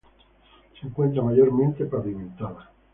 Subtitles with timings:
[0.81, 2.71] Se encuentra mayormente pavimentada.